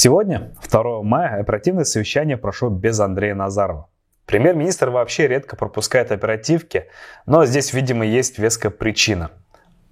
Сегодня, 0.00 0.52
2 0.70 1.02
мая, 1.02 1.40
оперативное 1.40 1.82
совещание 1.82 2.36
прошло 2.36 2.68
без 2.68 3.00
Андрея 3.00 3.34
Назарова. 3.34 3.88
Премьер-министр 4.26 4.90
вообще 4.90 5.26
редко 5.26 5.56
пропускает 5.56 6.12
оперативки, 6.12 6.84
но 7.26 7.44
здесь, 7.46 7.72
видимо, 7.72 8.06
есть 8.06 8.38
веская 8.38 8.70
причина. 8.70 9.32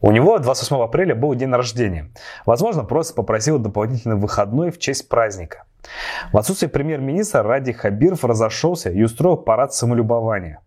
У 0.00 0.12
него 0.12 0.38
28 0.38 0.76
апреля 0.76 1.16
был 1.16 1.34
день 1.34 1.52
рождения. 1.52 2.12
Возможно, 2.44 2.84
просто 2.84 3.14
попросил 3.14 3.58
дополнительный 3.58 4.14
выходной 4.14 4.70
в 4.70 4.78
честь 4.78 5.08
праздника. 5.08 5.64
В 6.32 6.38
отсутствие 6.38 6.68
премьер-министра 6.68 7.42
Ради 7.42 7.72
Хабиров 7.72 8.24
разошелся 8.24 8.90
и 8.90 9.02
устроил 9.02 9.36
парад 9.36 9.74
самолюбования. 9.74 10.60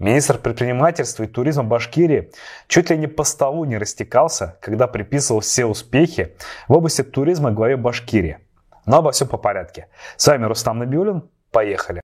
Министр 0.00 0.36
предпринимательства 0.36 1.22
и 1.22 1.28
туризма 1.28 1.62
Башкирии 1.62 2.32
чуть 2.66 2.90
ли 2.90 2.98
не 2.98 3.06
по 3.06 3.22
столу 3.22 3.64
не 3.66 3.78
растекался, 3.78 4.58
когда 4.60 4.88
приписывал 4.88 5.42
все 5.42 5.64
успехи 5.64 6.34
в 6.66 6.72
области 6.72 7.04
туризма 7.04 7.52
главе 7.52 7.76
Башкирии. 7.76 8.38
Но 8.86 8.98
обо 8.98 9.12
всем 9.12 9.28
по 9.28 9.36
порядке. 9.36 9.88
С 10.16 10.26
вами 10.26 10.44
Рустам 10.44 10.78
Набиулин. 10.78 11.28
Поехали. 11.50 12.00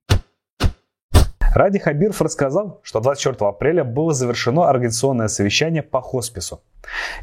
Ради 1.53 1.79
Хабиров 1.79 2.21
рассказал, 2.21 2.81
что 2.83 2.99
24 2.99 3.49
апреля 3.49 3.83
было 3.83 4.13
завершено 4.13 4.69
организационное 4.69 5.27
совещание 5.27 5.81
по 5.81 6.01
хоспису. 6.01 6.61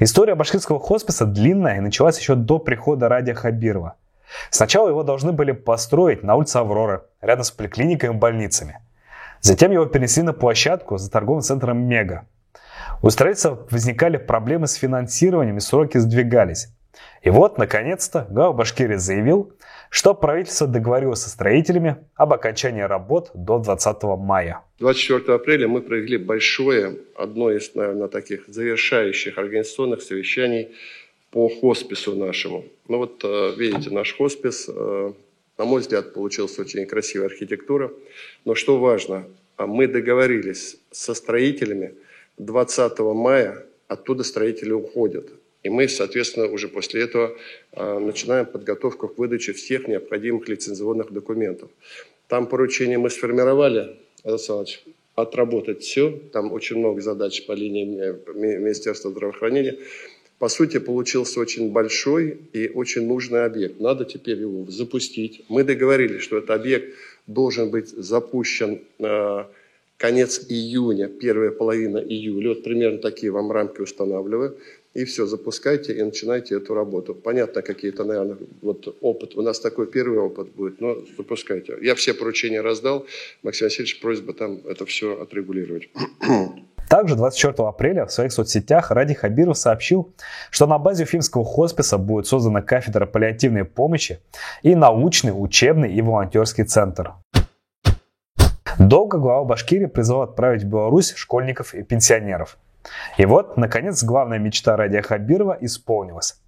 История 0.00 0.34
башкирского 0.34 0.80
хосписа 0.80 1.24
длинная 1.24 1.76
и 1.76 1.80
началась 1.80 2.18
еще 2.18 2.34
до 2.34 2.58
прихода 2.58 3.08
Ради 3.08 3.32
Хабирова. 3.32 3.94
Сначала 4.50 4.88
его 4.88 5.02
должны 5.02 5.32
были 5.32 5.52
построить 5.52 6.24
на 6.24 6.34
улице 6.34 6.56
Авроры, 6.56 7.02
рядом 7.20 7.44
с 7.44 7.50
поликлиникой 7.50 8.10
и 8.10 8.12
больницами. 8.12 8.80
Затем 9.40 9.70
его 9.70 9.86
перенесли 9.86 10.22
на 10.22 10.32
площадку 10.32 10.96
за 10.96 11.10
торговым 11.10 11.42
центром 11.42 11.86
«Мега». 11.86 12.26
У 13.02 13.10
строительства 13.10 13.66
возникали 13.70 14.16
проблемы 14.16 14.66
с 14.66 14.74
финансированием 14.74 15.58
и 15.58 15.60
сроки 15.60 15.98
сдвигались. 15.98 16.73
И 17.22 17.30
вот, 17.30 17.58
наконец-то, 17.58 18.26
глава 18.30 18.52
Башкирии 18.52 18.96
заявил, 18.96 19.52
что 19.90 20.14
правительство 20.14 20.66
договорилось 20.66 21.20
со 21.20 21.30
строителями 21.30 21.96
об 22.14 22.32
окончании 22.32 22.82
работ 22.82 23.30
до 23.34 23.58
20 23.58 24.02
мая. 24.18 24.62
24 24.78 25.36
апреля 25.36 25.68
мы 25.68 25.80
провели 25.80 26.16
большое, 26.16 26.98
одно 27.16 27.50
из, 27.50 27.74
наверное, 27.74 28.08
таких 28.08 28.44
завершающих 28.48 29.38
организационных 29.38 30.02
совещаний 30.02 30.74
по 31.30 31.48
хоспису 31.48 32.14
нашему. 32.14 32.64
Ну 32.88 32.98
вот, 32.98 33.24
э, 33.24 33.52
видите, 33.56 33.90
наш 33.90 34.16
хоспис 34.16 34.68
э, 34.68 35.12
на 35.58 35.64
мой 35.64 35.80
взгляд, 35.80 36.14
получилась 36.14 36.58
очень 36.58 36.86
красивая 36.86 37.26
архитектура. 37.26 37.92
Но 38.44 38.54
что 38.54 38.78
важно, 38.78 39.26
а 39.56 39.66
мы 39.66 39.86
договорились 39.86 40.76
со 40.90 41.14
строителями 41.14 41.94
20 42.38 42.98
мая, 42.98 43.64
оттуда 43.88 44.24
строители 44.24 44.72
уходят. 44.72 45.30
И 45.64 45.70
мы, 45.70 45.88
соответственно, 45.88 46.46
уже 46.46 46.68
после 46.68 47.02
этого 47.02 47.36
а, 47.72 47.98
начинаем 47.98 48.46
подготовку 48.46 49.08
к 49.08 49.18
выдаче 49.18 49.52
всех 49.54 49.88
необходимых 49.88 50.48
лицензионных 50.48 51.12
документов. 51.12 51.70
Там 52.28 52.46
поручение 52.46 52.98
мы 52.98 53.10
сформировали, 53.10 53.96
Александр 54.22 54.70
отработать 55.14 55.82
все. 55.82 56.10
Там 56.32 56.52
очень 56.52 56.78
много 56.78 57.00
задач 57.00 57.46
по 57.46 57.52
линии 57.52 57.98
э, 57.98 58.16
Министерства 58.34 59.10
здравоохранения 59.10 59.78
по 60.38 60.48
сути, 60.48 60.78
получился 60.78 61.40
очень 61.40 61.70
большой 61.72 62.38
и 62.52 62.68
очень 62.68 63.06
нужный 63.06 63.44
объект. 63.44 63.80
Надо 63.80 64.04
теперь 64.04 64.38
его 64.40 64.70
запустить. 64.70 65.44
Мы 65.48 65.64
договорились, 65.64 66.22
что 66.22 66.38
этот 66.38 66.50
объект 66.50 66.94
должен 67.26 67.70
быть 67.70 67.88
запущен 67.88 68.82
э, 68.98 69.44
конец 69.96 70.46
июня, 70.48 71.08
первая 71.08 71.50
половина 71.50 71.98
июля. 71.98 72.50
Вот 72.50 72.62
примерно 72.62 72.98
такие 72.98 73.32
вам 73.32 73.50
рамки 73.50 73.80
устанавливаю. 73.80 74.58
И 74.94 75.04
все, 75.04 75.26
запускайте 75.26 75.92
и 75.92 76.02
начинайте 76.02 76.54
эту 76.54 76.72
работу. 76.72 77.14
Понятно, 77.14 77.62
какие-то, 77.62 78.04
наверное, 78.04 78.36
вот 78.62 78.96
опыт. 79.00 79.34
У 79.34 79.42
нас 79.42 79.58
такой 79.58 79.88
первый 79.88 80.20
опыт 80.20 80.52
будет, 80.54 80.80
но 80.80 80.96
запускайте. 81.16 81.76
Я 81.82 81.96
все 81.96 82.14
поручения 82.14 82.60
раздал. 82.60 83.04
Максим 83.42 83.66
Васильевич, 83.66 84.00
просьба 84.00 84.32
там 84.34 84.60
это 84.68 84.86
все 84.86 85.20
отрегулировать. 85.20 85.88
Также 86.88 87.16
24 87.16 87.68
апреля 87.68 88.06
в 88.06 88.12
своих 88.12 88.32
соцсетях 88.32 88.92
Ради 88.92 89.14
Хабиров 89.14 89.58
сообщил, 89.58 90.12
что 90.50 90.66
на 90.66 90.78
базе 90.78 91.04
Уфимского 91.04 91.44
хосписа 91.44 91.98
будет 91.98 92.28
создана 92.28 92.62
кафедра 92.62 93.06
паллиативной 93.06 93.64
помощи 93.64 94.20
и 94.62 94.76
научный, 94.76 95.30
учебный 95.30 95.92
и 95.92 96.02
волонтерский 96.02 96.64
центр. 96.64 97.14
Долго 98.84 99.16
глава 99.16 99.44
Башкирии 99.44 99.86
призвал 99.86 100.22
отправить 100.22 100.62
в 100.62 100.66
Беларусь 100.66 101.14
школьников 101.14 101.74
и 101.74 101.82
пенсионеров. 101.82 102.58
И 103.16 103.24
вот, 103.24 103.56
наконец, 103.56 104.04
главная 104.04 104.38
мечта 104.38 104.76
Радия 104.76 105.00
Хабирова 105.00 105.56
исполнилась. 105.62 106.38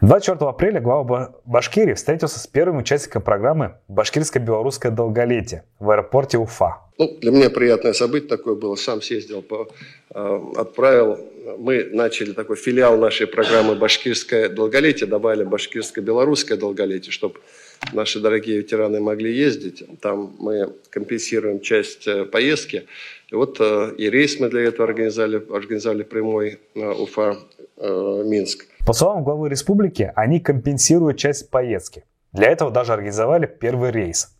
24 0.00 0.50
апреля 0.50 0.80
глава 0.80 1.34
Башкирии 1.44 1.94
встретился 1.94 2.38
с 2.38 2.46
первым 2.46 2.78
участником 2.78 3.22
программы 3.22 3.74
«Башкирско-белорусское 3.88 4.92
долголетие» 4.92 5.64
в 5.80 5.90
аэропорте 5.90 6.38
Уфа. 6.38 6.78
Ну, 6.96 7.18
для 7.20 7.32
меня 7.32 7.50
приятное 7.50 7.92
событие 7.92 8.28
такое 8.28 8.54
было. 8.54 8.76
Сам 8.76 9.02
съездил, 9.02 9.42
по, 9.42 9.66
отправил. 10.14 11.18
Мы 11.58 11.90
начали 11.92 12.32
такой 12.32 12.56
филиал 12.56 12.96
нашей 12.98 13.26
программы 13.26 13.74
«Башкирское 13.74 14.48
долголетие», 14.48 15.06
добавили 15.06 15.44
«Башкирско-белорусское 15.44 16.56
долголетие», 16.56 17.10
чтобы 17.10 17.40
наши 17.92 18.20
дорогие 18.20 18.58
ветераны 18.58 19.00
могли 19.00 19.34
ездить. 19.34 19.84
Там 20.00 20.36
мы 20.38 20.72
компенсируем 20.90 21.60
часть 21.60 22.06
э, 22.06 22.24
поездки. 22.24 22.86
И 23.30 23.34
вот 23.34 23.56
э, 23.60 23.92
и 23.98 24.08
рейс 24.08 24.38
мы 24.40 24.48
для 24.48 24.62
этого 24.62 24.88
организовали, 24.88 25.42
организовали 25.52 26.02
прямой 26.04 26.60
Уфа-Минск. 26.74 28.66
По 28.86 28.92
словам 28.92 29.24
главы 29.24 29.48
республики, 29.48 30.12
они 30.14 30.40
компенсируют 30.40 31.18
часть 31.18 31.50
поездки. 31.50 32.04
Для 32.32 32.48
этого 32.48 32.70
даже 32.70 32.92
организовали 32.92 33.46
первый 33.46 33.90
рейс. 33.90 34.34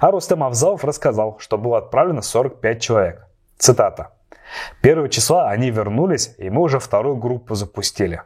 А 0.00 0.10
Рустем 0.10 0.42
Авзалов 0.42 0.84
рассказал, 0.84 1.38
что 1.38 1.58
было 1.58 1.78
отправлено 1.78 2.22
45 2.22 2.80
человек. 2.82 3.26
Цитата. 3.58 4.10
Первого 4.80 5.08
числа 5.08 5.50
они 5.50 5.70
вернулись, 5.70 6.34
и 6.38 6.50
мы 6.50 6.62
уже 6.62 6.78
вторую 6.78 7.16
группу 7.16 7.54
запустили. 7.54 8.22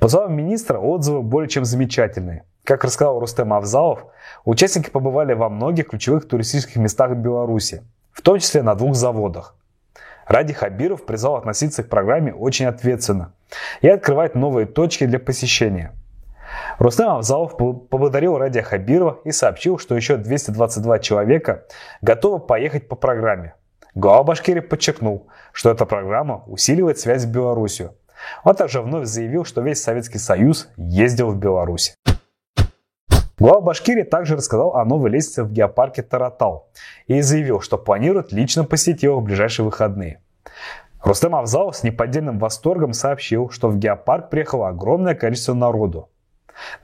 По 0.00 0.08
словам 0.08 0.34
министра, 0.34 0.78
отзывы 0.78 1.22
более 1.22 1.48
чем 1.48 1.64
замечательные. 1.64 2.44
Как 2.64 2.84
рассказал 2.84 3.18
Рустем 3.18 3.52
Авзалов, 3.52 4.06
участники 4.44 4.90
побывали 4.90 5.32
во 5.32 5.48
многих 5.48 5.88
ключевых 5.88 6.28
туристических 6.28 6.76
местах 6.76 7.12
Беларуси, 7.16 7.82
в 8.12 8.22
том 8.22 8.38
числе 8.38 8.62
на 8.62 8.74
двух 8.74 8.94
заводах. 8.94 9.54
Ради 10.26 10.52
Хабиров 10.52 11.06
призвал 11.06 11.36
относиться 11.36 11.82
к 11.82 11.88
программе 11.88 12.34
очень 12.34 12.66
ответственно 12.66 13.32
и 13.80 13.88
открывать 13.88 14.34
новые 14.34 14.66
точки 14.66 15.06
для 15.06 15.18
посещения. 15.18 15.92
Рустам 16.78 17.16
Авзалов 17.16 17.56
поблагодарил 17.56 18.36
Радия 18.36 18.62
Хабирова 18.62 19.20
и 19.24 19.32
сообщил, 19.32 19.78
что 19.78 19.96
еще 19.96 20.16
222 20.16 20.98
человека 20.98 21.64
готовы 22.02 22.40
поехать 22.40 22.88
по 22.88 22.96
программе. 22.96 23.54
Глава 23.98 24.22
Башкирии 24.22 24.60
подчеркнул, 24.60 25.26
что 25.50 25.70
эта 25.70 25.84
программа 25.84 26.44
усиливает 26.46 27.00
связь 27.00 27.22
с 27.22 27.26
Беларусью. 27.26 27.96
Он 28.44 28.54
также 28.54 28.80
вновь 28.80 29.08
заявил, 29.08 29.44
что 29.44 29.60
весь 29.60 29.82
Советский 29.82 30.18
Союз 30.18 30.68
ездил 30.76 31.32
в 31.32 31.36
Беларусь. 31.36 31.96
Глава 33.40 33.60
Башкирии 33.60 34.04
также 34.04 34.36
рассказал 34.36 34.76
о 34.76 34.84
новой 34.84 35.10
лестнице 35.10 35.42
в 35.42 35.50
геопарке 35.50 36.02
Таратал 36.02 36.70
и 37.08 37.20
заявил, 37.22 37.60
что 37.60 37.76
планирует 37.76 38.30
лично 38.30 38.62
посетить 38.62 39.02
его 39.02 39.18
в 39.18 39.24
ближайшие 39.24 39.66
выходные. 39.66 40.22
Рустем 41.02 41.34
Авзалов 41.34 41.74
с 41.74 41.82
неподдельным 41.82 42.38
восторгом 42.38 42.92
сообщил, 42.92 43.50
что 43.50 43.68
в 43.68 43.78
геопарк 43.78 44.30
приехало 44.30 44.68
огромное 44.68 45.16
количество 45.16 45.54
народу. 45.54 46.08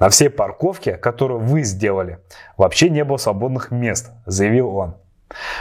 На 0.00 0.08
всей 0.08 0.30
парковке, 0.30 0.96
которую 0.96 1.38
вы 1.38 1.62
сделали, 1.62 2.18
вообще 2.56 2.90
не 2.90 3.04
было 3.04 3.18
свободных 3.18 3.70
мест, 3.70 4.10
заявил 4.26 4.74
он. 4.74 4.96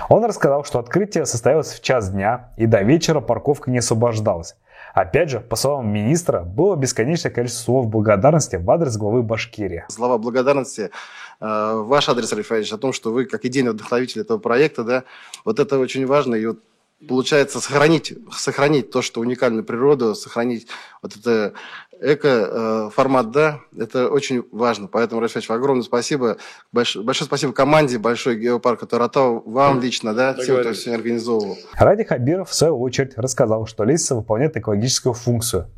Он 0.09 0.23
рассказал, 0.25 0.63
что 0.63 0.79
открытие 0.79 1.25
состоялось 1.25 1.73
в 1.73 1.81
час 1.81 2.09
дня 2.09 2.51
и 2.57 2.65
до 2.65 2.81
вечера 2.81 3.21
парковка 3.21 3.71
не 3.71 3.79
освобождалась. 3.79 4.55
Опять 4.93 5.29
же, 5.29 5.39
по 5.39 5.55
словам 5.55 5.91
министра, 5.91 6.41
было 6.41 6.75
бесконечное 6.75 7.31
количество 7.31 7.63
слов 7.63 7.87
благодарности 7.87 8.57
в 8.57 8.69
адрес 8.69 8.95
главы 8.95 9.23
Башкирии. 9.23 9.85
Слова 9.89 10.19
благодарности 10.19 10.91
э, 11.39 11.83
ваш 11.85 12.09
адрес, 12.09 12.31
Алиф 12.31 12.51
о 12.51 12.77
том, 12.77 12.93
что 12.93 13.11
вы 13.11 13.25
как 13.25 13.43
идейный 13.43 13.71
вдохновитель 13.71 14.21
этого 14.21 14.37
проекта, 14.37 14.83
да, 14.83 15.03
вот 15.45 15.59
это 15.59 15.79
очень 15.79 16.05
важно. 16.05 16.35
И 16.35 16.45
вот 16.45 16.59
получается 17.07 17.59
сохранить, 17.59 18.13
сохранить 18.31 18.91
то, 18.91 19.01
что 19.01 19.21
уникальную 19.21 19.63
природу, 19.63 20.15
сохранить 20.15 20.67
вот 21.01 21.15
это 21.15 21.53
эко-формат, 22.01 23.31
да, 23.31 23.59
это 23.77 24.09
очень 24.09 24.43
важно. 24.51 24.87
Поэтому, 24.87 25.21
Рафич, 25.21 25.49
огромное 25.49 25.83
спасибо. 25.83 26.37
Большое, 26.71 27.05
большое 27.05 27.27
спасибо 27.27 27.53
команде, 27.53 27.97
большой 27.97 28.35
геопарка 28.37 28.85
Таратау, 28.85 29.41
вам 29.49 29.79
лично, 29.79 30.13
да, 30.13 30.33
всем, 30.33 30.59
кто 30.59 30.73
все 30.73 30.95
организовывал. 30.95 31.57
Ради 31.73 32.03
Хабиров, 32.03 32.49
в 32.49 32.53
свою 32.53 32.79
очередь, 32.79 33.17
рассказал, 33.17 33.65
что 33.67 33.83
лестница 33.85 34.15
выполняет 34.15 34.57
экологическую 34.57 35.13
функцию. 35.13 35.69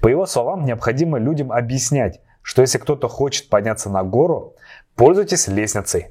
По 0.00 0.08
его 0.08 0.26
словам, 0.26 0.64
необходимо 0.64 1.18
людям 1.18 1.52
объяснять, 1.52 2.20
что 2.42 2.62
если 2.62 2.78
кто-то 2.78 3.08
хочет 3.08 3.48
подняться 3.48 3.88
на 3.88 4.02
гору, 4.02 4.56
пользуйтесь 4.96 5.46
лестницей. 5.46 6.08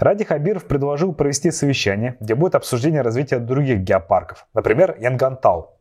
Ради 0.00 0.24
Хабиров 0.24 0.64
предложил 0.66 1.12
провести 1.14 1.50
совещание, 1.50 2.16
где 2.20 2.34
будет 2.34 2.54
обсуждение 2.54 3.02
развития 3.02 3.38
других 3.38 3.80
геопарков, 3.80 4.46
например, 4.54 4.96
Янгантау. 4.98 5.76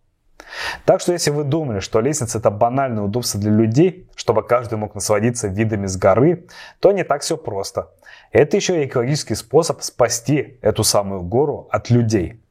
Так 0.86 1.01
что 1.01 1.13
если 1.13 1.31
вы 1.31 1.44
думали, 1.44 1.80
что 1.80 2.01
лестница 2.01 2.38
это 2.38 2.51
банальное 2.51 3.04
удобство 3.04 3.39
для 3.39 3.51
людей, 3.51 4.10
чтобы 4.16 4.44
каждый 4.44 4.77
мог 4.77 4.94
насладиться 4.95 5.48
видами 5.48 5.88
с 5.88 5.98
горы, 5.98 6.48
то 6.80 6.92
не 6.92 7.04
так 7.04 7.22
все 7.22 7.38
просто. 7.38 7.89
Это 8.31 8.57
еще 8.57 8.81
и 8.81 8.88
экологический 8.88 9.36
способ 9.36 9.81
спасти 9.81 10.60
эту 10.62 10.83
самую 10.83 11.22
гору 11.22 11.68
от 11.72 11.89
людей. 11.89 12.42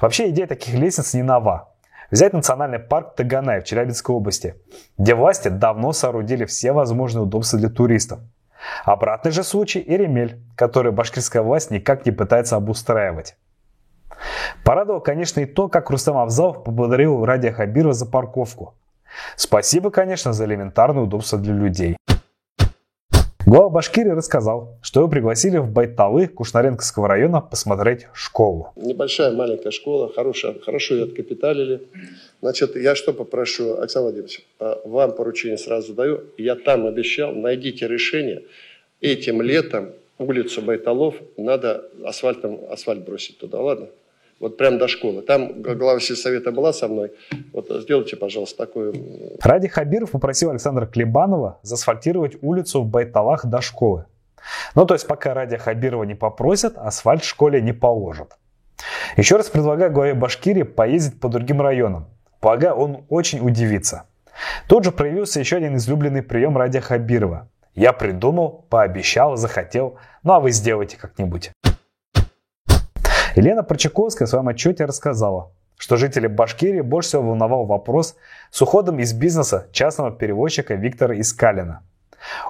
Вообще 0.00 0.30
идея 0.30 0.46
таких 0.46 0.74
лестниц 0.74 1.14
не 1.14 1.22
нова. 1.22 1.74
Взять 2.10 2.32
национальный 2.32 2.80
парк 2.80 3.14
Таганай 3.14 3.60
в 3.60 3.64
Челябинской 3.64 4.14
области, 4.14 4.56
где 4.98 5.14
власти 5.14 5.48
давно 5.48 5.92
соорудили 5.92 6.44
все 6.44 6.72
возможные 6.72 7.22
удобства 7.22 7.58
для 7.58 7.68
туристов. 7.68 8.20
Обратный 8.84 9.30
же 9.30 9.42
случай 9.42 9.80
и 9.80 9.96
Ремель, 9.96 10.40
который 10.56 10.92
башкирская 10.92 11.42
власть 11.42 11.70
никак 11.70 12.06
не 12.06 12.12
пытается 12.12 12.56
обустраивать. 12.56 13.36
Порадовал, 14.64 15.00
конечно, 15.00 15.40
и 15.40 15.46
то, 15.46 15.68
как 15.68 15.90
Рустам 15.90 16.18
Авзалов 16.18 16.64
поблагодарил 16.64 17.24
Радия 17.24 17.52
Хабирова 17.52 17.94
за 17.94 18.06
парковку. 18.06 18.74
Спасибо, 19.36 19.90
конечно, 19.90 20.32
за 20.32 20.44
элементарное 20.44 21.04
удобство 21.04 21.38
для 21.38 21.54
людей. 21.54 21.96
Глава 23.50 23.68
Башкирии 23.68 24.10
рассказал, 24.10 24.78
что 24.80 25.00
его 25.00 25.10
пригласили 25.10 25.56
в 25.56 25.72
Байталы 25.72 26.28
Кушнаренковского 26.28 27.08
района 27.08 27.40
посмотреть 27.40 28.06
школу. 28.14 28.68
Небольшая 28.76 29.32
маленькая 29.32 29.72
школа, 29.72 30.08
хорошая, 30.08 30.54
хорошо 30.60 30.94
ее 30.94 31.04
откапиталили. 31.06 31.82
Значит, 32.40 32.76
я 32.76 32.94
что 32.94 33.12
попрошу, 33.12 33.80
Александр 33.80 34.04
Владимирович, 34.04 34.46
а, 34.60 34.80
вам 34.84 35.16
поручение 35.16 35.58
сразу 35.58 35.94
даю. 35.94 36.20
Я 36.38 36.54
там 36.54 36.86
обещал, 36.86 37.32
найдите 37.32 37.88
решение. 37.88 38.44
Этим 39.00 39.42
летом 39.42 39.94
улицу 40.18 40.62
Байталов 40.62 41.16
надо 41.36 41.90
асфальтом, 42.04 42.60
асфальт 42.70 43.04
бросить 43.04 43.38
туда, 43.38 43.60
ладно? 43.60 43.88
Вот 44.40 44.56
прям 44.56 44.78
до 44.78 44.88
школы. 44.88 45.22
Там 45.22 45.62
глава 45.62 46.00
сельсовета 46.00 46.50
была 46.50 46.72
со 46.72 46.88
мной. 46.88 47.12
Вот 47.52 47.70
сделайте, 47.82 48.16
пожалуйста, 48.16 48.66
такую... 48.66 48.94
Ради 49.40 49.68
Хабиров 49.68 50.10
попросил 50.10 50.50
Александра 50.50 50.86
Клебанова 50.86 51.60
заасфальтировать 51.62 52.38
улицу 52.42 52.82
в 52.82 52.86
Байталах 52.86 53.44
до 53.44 53.60
школы. 53.60 54.06
Ну, 54.74 54.86
то 54.86 54.94
есть, 54.94 55.06
пока 55.06 55.34
Ради 55.34 55.58
Хабирова 55.58 56.04
не 56.04 56.14
попросят, 56.14 56.78
асфальт 56.78 57.22
в 57.22 57.28
школе 57.28 57.60
не 57.60 57.72
положат. 57.72 58.38
Еще 59.18 59.36
раз 59.36 59.50
предлагаю 59.50 59.92
главе 59.92 60.14
Башкирии 60.14 60.62
поездить 60.62 61.20
по 61.20 61.28
другим 61.28 61.60
районам. 61.60 62.08
Полагаю, 62.40 62.74
он 62.76 63.04
очень 63.10 63.46
удивится. 63.46 64.04
Тут 64.66 64.84
же 64.84 64.92
проявился 64.92 65.40
еще 65.40 65.56
один 65.56 65.76
излюбленный 65.76 66.22
прием 66.22 66.56
Ради 66.56 66.80
Хабирова. 66.80 67.48
Я 67.74 67.92
придумал, 67.92 68.64
пообещал, 68.70 69.36
захотел, 69.36 69.98
ну 70.22 70.32
а 70.32 70.40
вы 70.40 70.50
сделайте 70.50 70.96
как-нибудь. 70.96 71.52
Елена 73.36 73.62
Прочаковская 73.62 74.26
в 74.26 74.30
своем 74.30 74.48
отчете 74.48 74.84
рассказала, 74.84 75.52
что 75.76 75.96
жители 75.96 76.26
Башкирии 76.26 76.80
больше 76.80 77.10
всего 77.10 77.22
волновал 77.22 77.64
вопрос 77.64 78.16
с 78.50 78.60
уходом 78.60 78.98
из 78.98 79.12
бизнеса 79.12 79.68
частного 79.72 80.10
перевозчика 80.10 80.74
Виктора 80.74 81.18
Искалина. 81.18 81.82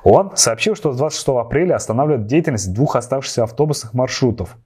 Он 0.03 0.37
сообщил, 0.37 0.75
что 0.75 0.93
с 0.93 0.97
26 0.97 1.29
апреля 1.29 1.77
останавливает 1.77 2.27
деятельность 2.27 2.73
двух 2.73 2.97
оставшихся 2.97 3.45
автобусных 3.45 3.95
маршрутов. 3.95 4.57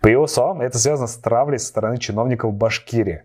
По 0.00 0.08
его 0.08 0.26
словам, 0.26 0.62
это 0.62 0.78
связано 0.78 1.06
с 1.06 1.14
травлей 1.16 1.58
со 1.58 1.66
стороны 1.66 1.98
чиновников 1.98 2.54
Башкирии. 2.54 3.22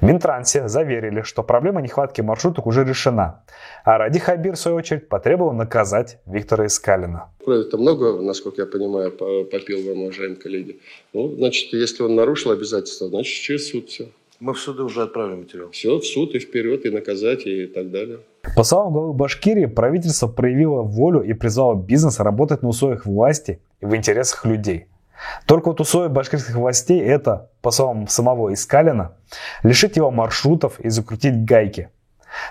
В 0.00 0.04
Минтрансе 0.04 0.68
заверили, 0.68 1.22
что 1.22 1.42
проблема 1.42 1.82
нехватки 1.82 2.20
маршруток 2.20 2.66
уже 2.66 2.84
решена, 2.84 3.42
а 3.84 3.98
Ради 3.98 4.20
Хабир, 4.20 4.54
в 4.54 4.58
свою 4.58 4.76
очередь, 4.76 5.08
потребовал 5.08 5.52
наказать 5.52 6.18
Виктора 6.26 6.66
Искалина. 6.66 7.30
Крови-то 7.44 7.78
много, 7.78 8.20
насколько 8.22 8.62
я 8.62 8.66
понимаю, 8.66 9.10
попил 9.10 9.88
вам, 9.88 10.02
уважаемые 10.02 10.36
коллеги. 10.36 10.78
Ну, 11.12 11.34
значит, 11.36 11.72
если 11.72 12.04
он 12.04 12.14
нарушил 12.14 12.52
обязательства, 12.52 13.08
значит, 13.08 13.42
через 13.42 13.70
суд 13.70 13.88
все. 13.88 14.08
Мы 14.38 14.54
в 14.54 14.58
суды 14.60 14.84
уже 14.84 15.02
отправили 15.02 15.34
материал. 15.34 15.70
Все, 15.70 15.98
в 15.98 16.04
суд 16.06 16.32
и 16.36 16.38
вперед, 16.38 16.86
и 16.86 16.90
наказать, 16.90 17.44
и 17.44 17.66
так 17.66 17.90
далее. 17.90 18.20
По 18.56 18.62
словам 18.62 18.92
главы 18.92 19.12
Башкирии, 19.12 19.66
правительство 19.66 20.28
проявило 20.28 20.82
волю 20.82 21.22
и 21.22 21.32
призвало 21.32 21.74
бизнес 21.74 22.20
работать 22.20 22.62
на 22.62 22.68
условиях 22.68 23.04
власти 23.04 23.60
и 23.80 23.86
в 23.86 23.96
интересах 23.96 24.44
людей– 24.46 24.86
только 25.46 25.68
вот 25.68 25.80
условие 25.80 26.10
башкирских 26.10 26.54
властей 26.54 27.00
это, 27.00 27.50
по 27.62 27.70
словам 27.70 28.08
самого 28.08 28.52
Искалина, 28.52 29.16
лишить 29.62 29.96
его 29.96 30.10
маршрутов 30.10 30.78
и 30.80 30.88
закрутить 30.88 31.44
гайки. 31.44 31.90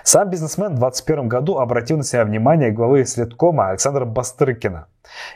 Сам 0.02 0.28
бизнесмен 0.28 0.74
в 0.74 0.78
2021 0.80 1.28
году 1.28 1.58
обратил 1.58 1.98
на 1.98 2.04
себя 2.04 2.24
внимание 2.24 2.70
главы 2.70 3.04
следкома 3.04 3.68
Александра 3.70 4.04
Бастрыкина 4.04 4.86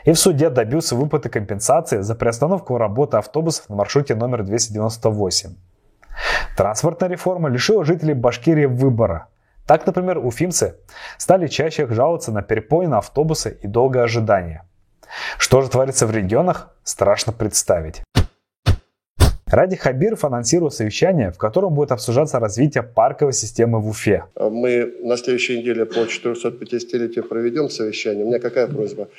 и 0.03 0.11
в 0.11 0.19
суде 0.19 0.49
добился 0.49 0.95
выплаты 0.95 1.29
компенсации 1.29 2.01
за 2.01 2.13
приостановку 2.13 2.77
работы 2.77 3.17
автобусов 3.17 3.69
на 3.69 3.75
маршруте 3.75 4.15
номер 4.15 4.43
298. 4.43 5.55
Транспортная 6.57 7.09
реформа 7.09 7.49
лишила 7.49 7.85
жителей 7.85 8.13
Башкирии 8.13 8.65
выбора. 8.65 9.27
Так, 9.65 9.85
например, 9.85 10.17
уфимцы 10.17 10.75
стали 11.17 11.47
чаще 11.47 11.87
жаловаться 11.87 12.31
на 12.31 12.41
переполненные 12.41 12.99
автобусы 12.99 13.57
и 13.61 13.67
долгое 13.67 14.03
ожидание– 14.03 14.63
что 15.37 15.61
же 15.61 15.69
творится 15.69 16.07
в 16.07 16.11
регионах, 16.11 16.69
страшно 16.83 17.33
представить. 17.33 18.01
Ради 19.53 19.75
Хабиров 19.75 20.25
анонсировал 20.25 20.71
совещание, 20.71 21.31
в 21.31 21.37
котором 21.37 21.75
будет 21.75 21.91
обсуждаться 21.91 22.39
развитие 22.39 22.81
парковой 22.81 23.33
системы 23.33 23.79
в 23.79 23.87
Уфе. 23.87 24.23
Мы 24.35 24.95
на 25.03 25.15
следующей 25.15 25.59
неделе 25.59 25.85
по 25.85 25.99
450-летию 25.99 27.23
проведем 27.23 27.69
совещание. 27.69 28.25
У 28.25 28.29
меня 28.29 28.39
какая 28.39 28.65
просьба? 28.65 29.09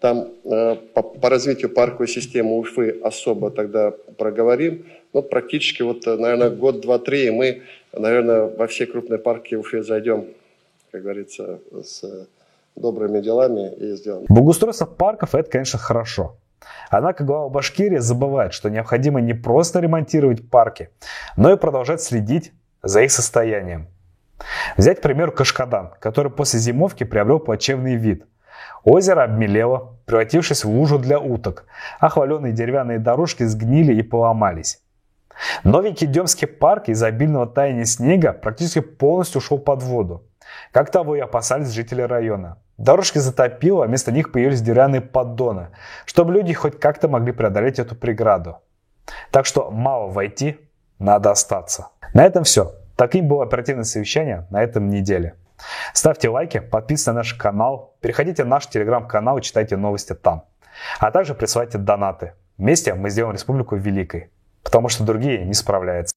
Там 0.00 0.28
э, 0.44 0.76
по, 0.94 1.02
по 1.02 1.28
развитию 1.28 1.68
парковой 1.68 2.08
системы 2.08 2.58
Уфы 2.58 2.98
особо 3.02 3.50
тогда 3.50 3.92
проговорим. 4.16 4.86
Но 5.12 5.20
практически 5.20 5.82
вот, 5.82 6.06
наверное, 6.06 6.48
год, 6.48 6.80
два, 6.80 6.98
три, 6.98 7.26
и 7.26 7.30
мы, 7.30 7.62
наверное, 7.92 8.46
во 8.46 8.66
все 8.68 8.86
крупные 8.86 9.18
парки 9.18 9.54
Уфе 9.54 9.82
зайдем, 9.82 10.28
как 10.92 11.02
говорится, 11.02 11.60
с 11.82 12.26
добрыми 12.78 13.20
делами 13.20 13.72
и 13.74 13.96
сделаем. 13.96 14.26
Благоустройство 14.28 14.86
парков– 14.86 15.34
это, 15.36 15.50
конечно, 15.50 15.78
хорошо. 15.78 16.36
Однако 16.90 17.24
глава 17.24 17.48
Башкирии 17.48 17.98
забывает, 17.98 18.52
что 18.52 18.70
необходимо 18.70 19.20
не 19.20 19.34
просто 19.34 19.80
ремонтировать 19.80 20.48
парки, 20.50 20.90
но 21.36 21.52
и 21.52 21.56
продолжать 21.56 22.00
следить 22.02 22.52
за 22.82 23.02
их 23.02 23.12
состоянием. 23.12 23.88
Взять, 24.76 24.98
к 24.98 25.02
примеру, 25.02 25.32
Кашкадан, 25.32 25.92
который 26.00 26.30
после 26.30 26.60
зимовки 26.60 27.04
приобрел 27.04 27.40
плачевный 27.40 27.96
вид. 27.96 28.24
Озеро 28.84 29.24
обмелело, 29.24 29.96
превратившись 30.06 30.64
в 30.64 30.70
лужу 30.70 30.98
для 30.98 31.18
уток, 31.18 31.66
а 31.98 32.08
хваленые 32.08 32.52
деревянные 32.52 32.98
дорожки 32.98 33.42
сгнили 33.42 33.92
и 33.94 34.02
поломались. 34.02 34.80
Новенький 35.64 36.06
Демский 36.06 36.46
парк 36.46 36.88
из-за 36.88 37.06
обильного 37.06 37.46
таяния 37.46 37.84
снега 37.84 38.32
практически 38.32 38.80
полностью 38.80 39.38
ушел 39.38 39.58
под 39.58 39.82
воду, 39.82 40.24
как 40.72 40.90
того 40.90 41.16
и 41.16 41.20
опасались 41.20 41.70
жители 41.70 42.02
района. 42.02 42.58
Дорожки 42.76 43.18
затопило, 43.18 43.84
а 43.84 43.86
вместо 43.86 44.12
них 44.12 44.30
появились 44.30 44.62
деревянные 44.62 45.00
поддоны, 45.00 45.68
чтобы 46.06 46.32
люди 46.32 46.52
хоть 46.52 46.78
как-то 46.78 47.08
могли 47.08 47.32
преодолеть 47.32 47.78
эту 47.78 47.96
преграду. 47.96 48.58
Так 49.30 49.46
что 49.46 49.70
мало 49.70 50.08
войти, 50.08 50.58
надо 50.98 51.30
остаться. 51.30 51.88
На 52.14 52.24
этом 52.24 52.44
все. 52.44 52.74
Таким 52.96 53.28
было 53.28 53.44
оперативное 53.44 53.84
совещание 53.84 54.46
на 54.50 54.62
этом 54.62 54.88
неделе. 54.88 55.34
Ставьте 55.92 56.28
лайки, 56.28 56.60
подписывайтесь 56.60 57.06
на 57.06 57.12
наш 57.14 57.34
канал, 57.34 57.96
переходите 58.00 58.44
на 58.44 58.50
наш 58.50 58.66
телеграм-канал 58.66 59.38
и 59.38 59.42
читайте 59.42 59.76
новости 59.76 60.14
там. 60.14 60.44
А 61.00 61.10
также 61.10 61.34
присылайте 61.34 61.78
донаты. 61.78 62.34
Вместе 62.56 62.94
мы 62.94 63.10
сделаем 63.10 63.34
республику 63.34 63.76
великой, 63.76 64.30
потому 64.62 64.88
что 64.88 65.04
другие 65.04 65.44
не 65.44 65.54
справляются. 65.54 66.14